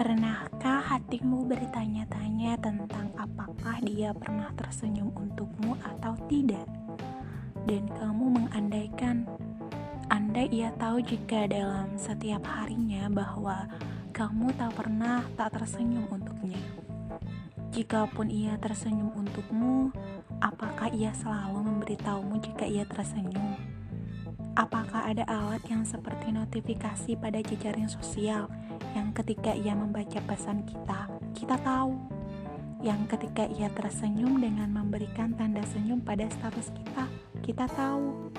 Pernahkah 0.00 0.80
hatimu 0.80 1.44
bertanya-tanya 1.44 2.56
tentang 2.56 3.12
apakah 3.20 3.84
dia 3.84 4.16
pernah 4.16 4.48
tersenyum 4.56 5.12
untukmu 5.12 5.76
atau 5.76 6.16
tidak? 6.24 6.64
Dan 7.68 7.84
kamu 7.84 8.40
mengandaikan, 8.40 9.28
andai 10.08 10.48
ia 10.48 10.72
tahu 10.80 11.04
jika 11.04 11.44
dalam 11.44 12.00
setiap 12.00 12.40
harinya 12.48 13.12
bahwa 13.12 13.68
kamu 14.16 14.48
tak 14.56 14.72
pernah 14.72 15.20
tak 15.36 15.60
tersenyum 15.60 16.08
untuknya. 16.08 16.64
Jikapun 17.68 18.32
ia 18.32 18.56
tersenyum 18.56 19.12
untukmu, 19.12 19.92
apakah 20.40 20.88
ia 20.96 21.12
selalu 21.12 21.60
memberitahumu 21.60 22.40
jika 22.40 22.64
ia 22.64 22.88
tersenyum? 22.88 23.79
Apakah 24.58 25.06
ada 25.06 25.22
alat 25.30 25.62
yang 25.70 25.86
seperti 25.86 26.34
notifikasi 26.34 27.14
pada 27.22 27.38
jejaring 27.38 27.86
sosial 27.86 28.50
yang 28.98 29.14
ketika 29.14 29.54
ia 29.54 29.78
membaca 29.78 30.18
pesan 30.26 30.66
kita, 30.66 31.06
kita 31.38 31.54
tahu? 31.62 31.94
Yang 32.82 33.14
ketika 33.14 33.46
ia 33.46 33.70
tersenyum 33.70 34.42
dengan 34.42 34.74
memberikan 34.74 35.38
tanda 35.38 35.62
senyum 35.70 36.02
pada 36.02 36.26
status 36.26 36.74
kita, 36.74 37.06
kita 37.46 37.70
tahu. 37.78 38.32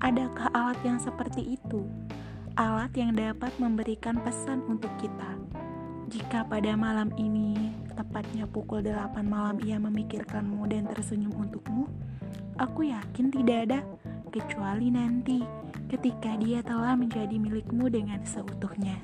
Adakah 0.00 0.48
alat 0.56 0.80
yang 0.88 0.96
seperti 0.96 1.60
itu? 1.60 1.84
Alat 2.56 2.96
yang 2.96 3.12
dapat 3.12 3.52
memberikan 3.60 4.16
pesan 4.24 4.64
untuk 4.64 4.90
kita. 4.96 5.36
Jika 6.08 6.48
pada 6.48 6.72
malam 6.80 7.12
ini, 7.20 7.76
tepatnya 7.92 8.48
pukul 8.48 8.80
8 8.88 9.20
malam 9.28 9.60
ia 9.60 9.76
memikirkanmu 9.76 10.64
dan 10.72 10.88
tersenyum 10.88 11.36
untukmu, 11.36 11.88
aku 12.56 12.88
yakin 12.88 13.28
tidak 13.28 13.58
ada 13.68 13.80
kecuali 14.32 14.88
nanti 14.88 15.44
ketika 15.92 16.32
dia 16.40 16.64
telah 16.64 16.96
menjadi 16.96 17.36
milikmu 17.36 17.92
dengan 17.92 18.24
seutuhnya. 18.24 18.96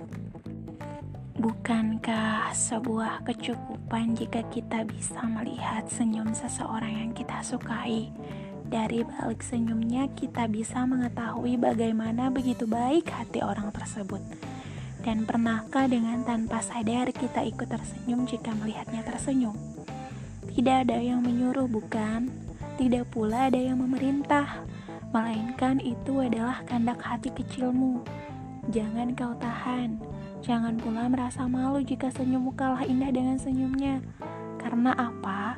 Bukankah 1.37 2.51
sebuah 2.57 3.29
kecukupan 3.29 4.17
jika 4.17 4.43
kita 4.49 4.89
bisa 4.89 5.21
melihat 5.29 5.85
senyum 5.87 6.33
seseorang 6.33 7.05
yang 7.05 7.13
kita 7.13 7.45
sukai? 7.45 8.09
Dari 8.69 9.05
balik 9.05 9.45
senyumnya, 9.45 10.09
kita 10.17 10.49
bisa 10.49 10.83
mengetahui 10.89 11.61
bagaimana 11.61 12.33
begitu 12.33 12.65
baik 12.65 13.13
hati 13.13 13.45
orang 13.45 13.69
tersebut. 13.71 14.25
Dan 15.05 15.29
pernahkah 15.29 15.87
dengan 15.87 16.25
tanpa 16.27 16.65
sadar 16.65 17.13
kita 17.15 17.45
ikut 17.47 17.69
tersenyum 17.69 18.27
jika 18.27 18.51
melihatnya 18.59 19.07
tersenyum? 19.07 19.55
Tidak 20.53 20.89
ada 20.89 20.99
yang 20.99 21.23
menyuruh, 21.23 21.71
bukan? 21.71 22.29
Tidak 22.77 23.09
pula 23.09 23.47
ada 23.49 23.57
yang 23.57 23.79
memerintah 23.79 24.67
melainkan 25.13 25.81
itu 25.81 26.21
adalah 26.21 26.61
kehendak 26.69 27.01
hati 27.01 27.33
kecilmu. 27.33 28.05
Jangan 28.69 29.17
kau 29.17 29.33
tahan, 29.41 29.97
jangan 30.45 30.77
pula 30.77 31.09
merasa 31.09 31.49
malu 31.49 31.81
jika 31.81 32.13
senyummu 32.13 32.53
kalah 32.53 32.85
indah 32.85 33.09
dengan 33.09 33.41
senyumnya. 33.41 34.05
Karena 34.61 34.93
apa? 34.93 35.57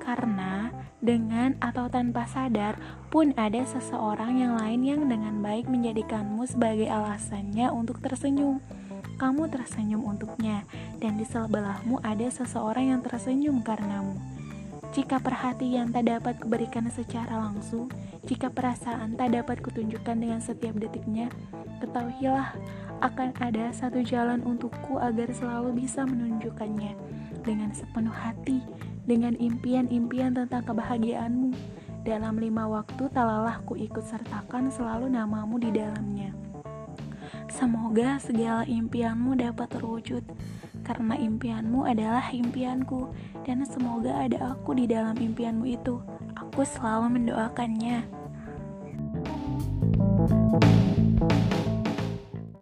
Karena 0.00 0.68
dengan 1.00 1.56
atau 1.64 1.88
tanpa 1.88 2.28
sadar 2.28 2.76
pun 3.08 3.32
ada 3.40 3.64
seseorang 3.64 4.36
yang 4.36 4.60
lain 4.60 4.80
yang 4.84 5.02
dengan 5.08 5.40
baik 5.40 5.64
menjadikanmu 5.72 6.44
sebagai 6.44 6.92
alasannya 6.92 7.72
untuk 7.72 8.04
tersenyum. 8.04 8.60
Kamu 9.16 9.48
tersenyum 9.52 10.04
untuknya, 10.04 10.64
dan 11.00 11.16
di 11.16 11.28
sebelahmu 11.28 12.00
ada 12.00 12.28
seseorang 12.28 12.92
yang 12.92 13.00
tersenyum 13.04 13.60
karenamu. 13.60 14.39
Jika 14.90 15.22
perhatian 15.22 15.94
tak 15.94 16.10
dapat 16.10 16.42
kuberikan 16.42 16.90
secara 16.90 17.38
langsung, 17.38 17.86
jika 18.26 18.50
perasaan 18.50 19.14
tak 19.14 19.38
dapat 19.38 19.62
kutunjukkan 19.62 20.18
dengan 20.18 20.42
setiap 20.42 20.74
detiknya, 20.82 21.30
ketahuilah 21.78 22.58
akan 22.98 23.30
ada 23.38 23.70
satu 23.70 24.02
jalan 24.02 24.42
untukku 24.42 24.98
agar 24.98 25.30
selalu 25.30 25.86
bisa 25.86 26.02
menunjukkannya 26.02 26.98
dengan 27.46 27.70
sepenuh 27.70 28.10
hati, 28.10 28.66
dengan 29.06 29.38
impian-impian 29.38 30.34
tentang 30.34 30.66
kebahagiaanmu. 30.66 31.54
Dalam 32.02 32.42
lima 32.42 32.66
waktu 32.66 33.06
talalah 33.14 33.62
ku 33.62 33.78
ikut 33.78 34.02
sertakan 34.02 34.74
selalu 34.74 35.06
namamu 35.06 35.54
di 35.62 35.70
dalamnya. 35.70 36.49
Semoga 37.50 38.22
segala 38.22 38.62
impianmu 38.62 39.34
dapat 39.34 39.74
terwujud 39.74 40.22
karena 40.86 41.18
impianmu 41.18 41.82
adalah 41.82 42.30
impianku 42.30 43.10
dan 43.42 43.66
semoga 43.66 44.14
ada 44.14 44.54
aku 44.54 44.78
di 44.78 44.86
dalam 44.86 45.18
impianmu 45.18 45.66
itu. 45.66 45.98
Aku 46.38 46.62
selalu 46.62 47.18
mendoakannya. 47.20 48.19